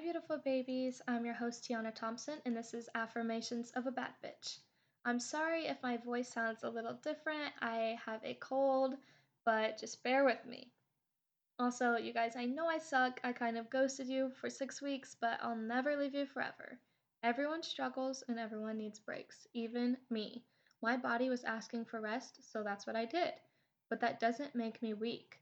[0.00, 1.02] beautiful babies.
[1.08, 4.58] I'm your host, Tiona Thompson, and this is Affirmations of a Bad Bitch.
[5.04, 7.52] I'm sorry if my voice sounds a little different.
[7.60, 8.94] I have a cold,
[9.44, 10.70] but just bear with me.
[11.58, 13.20] Also, you guys, I know I suck.
[13.24, 16.78] I kind of ghosted you for six weeks, but I'll never leave you forever.
[17.24, 20.44] Everyone struggles and everyone needs breaks, even me.
[20.82, 23.32] My body was asking for rest, so that's what I did.
[23.90, 25.40] But that doesn't make me weak.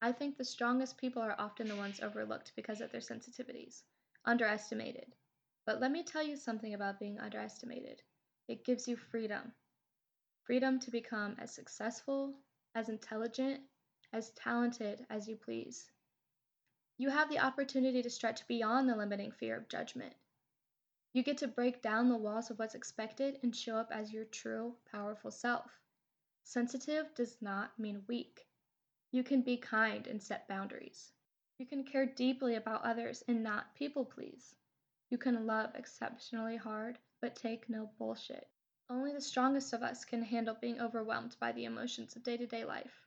[0.00, 3.82] I think the strongest people are often the ones overlooked because of their sensitivities,
[4.24, 5.14] underestimated.
[5.64, 8.02] But let me tell you something about being underestimated
[8.48, 9.52] it gives you freedom
[10.42, 12.34] freedom to become as successful,
[12.74, 13.62] as intelligent,
[14.12, 15.90] as talented as you please.
[16.98, 20.14] You have the opportunity to stretch beyond the limiting fear of judgment.
[21.12, 24.24] You get to break down the walls of what's expected and show up as your
[24.24, 25.80] true, powerful self.
[26.44, 28.46] Sensitive does not mean weak.
[29.16, 31.10] You can be kind and set boundaries.
[31.56, 34.54] You can care deeply about others and not people please.
[35.08, 38.46] You can love exceptionally hard, but take no bullshit.
[38.90, 42.46] Only the strongest of us can handle being overwhelmed by the emotions of day to
[42.46, 43.06] day life.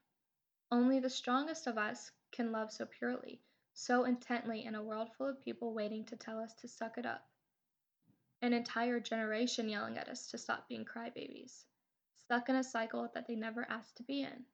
[0.72, 3.40] Only the strongest of us can love so purely,
[3.74, 7.06] so intently in a world full of people waiting to tell us to suck it
[7.06, 7.30] up.
[8.42, 11.66] An entire generation yelling at us to stop being crybabies,
[12.18, 14.48] stuck in a cycle that they never asked to be in.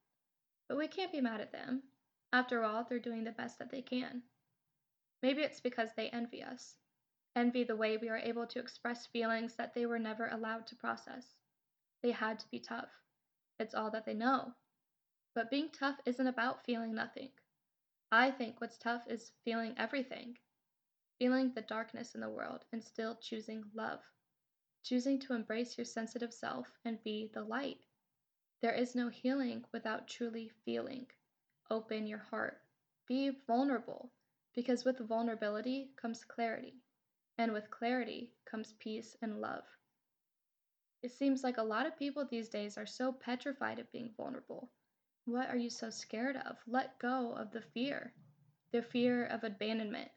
[0.67, 1.83] But we can't be mad at them.
[2.33, 4.23] After all, they're doing the best that they can.
[5.21, 6.75] Maybe it's because they envy us,
[7.35, 10.75] envy the way we are able to express feelings that they were never allowed to
[10.75, 11.35] process.
[12.01, 12.91] They had to be tough.
[13.59, 14.53] It's all that they know.
[15.33, 17.31] But being tough isn't about feeling nothing.
[18.11, 20.37] I think what's tough is feeling everything,
[21.19, 24.01] feeling the darkness in the world and still choosing love,
[24.83, 27.79] choosing to embrace your sensitive self and be the light.
[28.61, 31.07] There is no healing without truly feeling.
[31.69, 32.61] Open your heart.
[33.07, 34.11] Be vulnerable,
[34.53, 36.81] because with vulnerability comes clarity,
[37.37, 39.63] and with clarity comes peace and love.
[41.03, 44.71] It seems like a lot of people these days are so petrified of being vulnerable.
[45.25, 46.57] What are you so scared of?
[46.65, 48.13] Let go of the fear.
[48.71, 50.11] The fear of abandonment,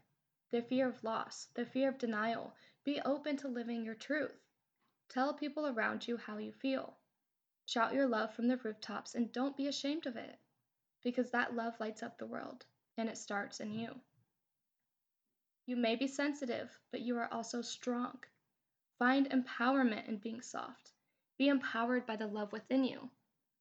[0.51, 2.55] the fear of loss, the fear of denial.
[2.85, 4.39] Be open to living your truth.
[5.09, 6.97] Tell people around you how you feel.
[7.69, 10.39] Shout your love from the rooftops and don't be ashamed of it,
[11.03, 12.65] because that love lights up the world,
[12.97, 14.01] and it starts in you.
[15.67, 18.25] You may be sensitive, but you are also strong.
[18.99, 20.93] Find empowerment in being soft.
[21.37, 23.11] Be empowered by the love within you.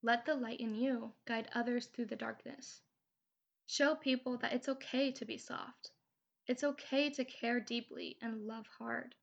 [0.01, 2.79] Let the light in you guide others through the darkness.
[3.65, 5.91] Show people that it's okay to be soft.
[6.47, 9.15] It's okay to care deeply and love hard.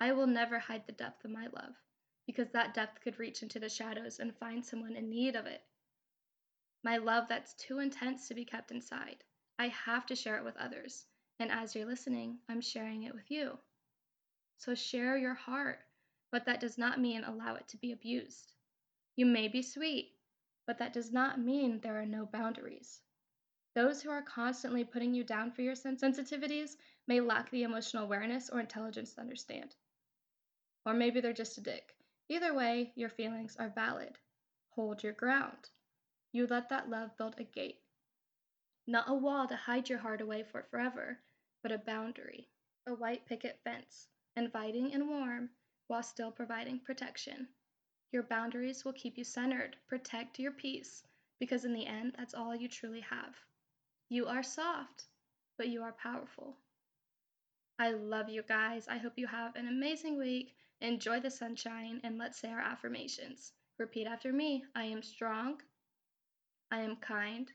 [0.00, 1.74] I will never hide the depth of my love
[2.26, 5.62] because that depth could reach into the shadows and find someone in need of it.
[6.82, 9.24] My love that's too intense to be kept inside.
[9.58, 11.06] I have to share it with others.
[11.38, 13.58] And as you're listening, I'm sharing it with you.
[14.58, 15.80] So share your heart,
[16.30, 18.52] but that does not mean allow it to be abused.
[19.16, 20.12] You may be sweet,
[20.66, 23.00] but that does not mean there are no boundaries.
[23.74, 28.48] Those who are constantly putting you down for your sensitivities may lack the emotional awareness
[28.48, 29.74] or intelligence to understand.
[30.86, 31.94] Or maybe they're just a dick
[32.28, 34.18] Either way, your feelings are valid.
[34.70, 35.70] Hold your ground.
[36.32, 37.82] You let that love build a gate.
[38.86, 41.20] Not a wall to hide your heart away for forever,
[41.62, 42.48] but a boundary.
[42.86, 45.50] A white picket fence, inviting and warm,
[45.86, 47.48] while still providing protection.
[48.12, 51.02] Your boundaries will keep you centered, protect your peace,
[51.38, 53.34] because in the end, that's all you truly have.
[54.08, 55.08] You are soft,
[55.56, 56.56] but you are powerful.
[57.78, 58.86] I love you guys.
[58.88, 60.54] I hope you have an amazing week.
[60.80, 63.52] Enjoy the sunshine and let's say our affirmations.
[63.78, 65.60] Repeat after me I am strong.
[66.70, 67.50] I am kind.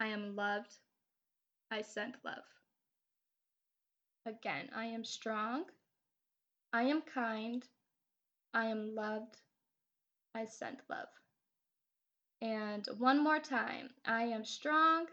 [0.00, 0.76] I am loved.
[1.70, 2.44] I send love.
[4.26, 5.64] Again, I am strong.
[6.72, 7.66] I am kind.
[8.54, 9.36] I am loved.
[10.34, 11.08] I send love.
[12.40, 15.06] And one more time I am strong.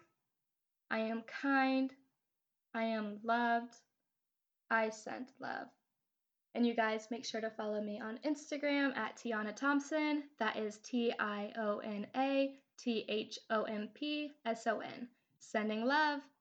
[0.90, 1.94] I am kind.
[2.74, 3.76] I am loved.
[4.70, 5.68] I sent love.
[6.56, 10.24] And you guys make sure to follow me on Instagram at Tiona Thompson.
[10.40, 15.08] That is T I O N A T H O M P S O N.
[15.40, 16.22] Sending love.